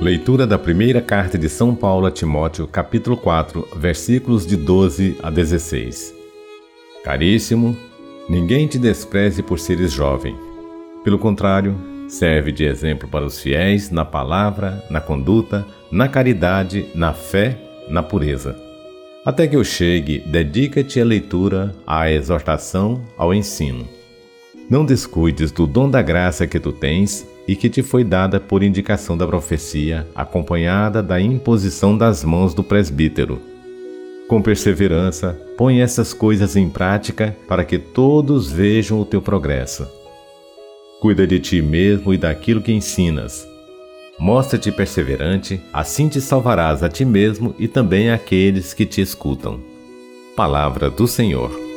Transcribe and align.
Leitura 0.00 0.46
da 0.46 0.58
primeira 0.58 1.00
carta 1.00 1.38
de 1.38 1.48
São 1.48 1.74
Paulo 1.74 2.06
a 2.06 2.10
Timóteo, 2.10 2.66
capítulo 2.66 3.16
4, 3.16 3.68
versículos 3.76 4.46
de 4.46 4.54
12 4.54 5.16
a 5.22 5.30
16. 5.30 6.14
Caríssimo, 7.02 7.74
ninguém 8.28 8.66
te 8.66 8.78
despreze 8.78 9.42
por 9.42 9.58
seres 9.58 9.92
jovem. 9.92 10.36
Pelo 11.02 11.18
contrário, 11.18 11.74
serve 12.06 12.52
de 12.52 12.64
exemplo 12.64 13.08
para 13.08 13.24
os 13.24 13.40
fiéis 13.40 13.90
na 13.90 14.04
palavra, 14.04 14.84
na 14.90 15.00
conduta, 15.00 15.66
na 15.90 16.06
caridade, 16.06 16.90
na 16.94 17.14
fé, 17.14 17.58
na 17.88 18.02
pureza. 18.02 18.69
Até 19.22 19.46
que 19.46 19.54
eu 19.54 19.62
chegue, 19.62 20.18
dedica-te 20.20 20.98
à 20.98 21.04
leitura, 21.04 21.74
à 21.86 22.10
exortação, 22.10 23.02
ao 23.18 23.34
ensino. 23.34 23.86
Não 24.68 24.82
descuides 24.82 25.52
do 25.52 25.66
dom 25.66 25.90
da 25.90 26.00
graça 26.00 26.46
que 26.46 26.58
tu 26.58 26.72
tens 26.72 27.26
e 27.46 27.54
que 27.54 27.68
te 27.68 27.82
foi 27.82 28.02
dada 28.02 28.40
por 28.40 28.62
indicação 28.62 29.18
da 29.18 29.26
profecia, 29.26 30.06
acompanhada 30.14 31.02
da 31.02 31.20
imposição 31.20 31.98
das 31.98 32.24
mãos 32.24 32.54
do 32.54 32.64
presbítero. 32.64 33.38
Com 34.26 34.40
perseverança, 34.40 35.38
põe 35.54 35.82
essas 35.82 36.14
coisas 36.14 36.56
em 36.56 36.70
prática 36.70 37.36
para 37.46 37.64
que 37.64 37.78
todos 37.78 38.50
vejam 38.50 38.98
o 39.00 39.04
teu 39.04 39.20
progresso. 39.20 39.86
Cuida 40.98 41.26
de 41.26 41.38
ti 41.38 41.60
mesmo 41.60 42.14
e 42.14 42.16
daquilo 42.16 42.62
que 42.62 42.72
ensinas. 42.72 43.49
Mostra-te 44.20 44.70
perseverante, 44.70 45.62
assim 45.72 46.06
te 46.06 46.20
salvarás 46.20 46.82
a 46.82 46.90
ti 46.90 47.06
mesmo 47.06 47.54
e 47.58 47.66
também 47.66 48.10
àqueles 48.10 48.74
que 48.74 48.84
te 48.84 49.00
escutam. 49.00 49.58
Palavra 50.36 50.90
do 50.90 51.08
Senhor. 51.08 51.69